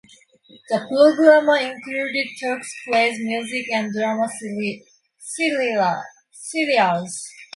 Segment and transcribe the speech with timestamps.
[0.69, 4.27] The programme included talks, plays, music and drama
[5.19, 6.03] serials.